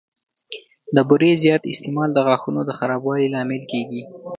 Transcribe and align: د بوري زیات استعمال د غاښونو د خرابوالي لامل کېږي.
د 0.95 0.97
بوري 1.09 1.31
زیات 1.43 1.63
استعمال 1.73 2.09
د 2.13 2.19
غاښونو 2.27 2.61
د 2.65 2.71
خرابوالي 2.79 3.27
لامل 3.33 3.63
کېږي. 3.71 4.01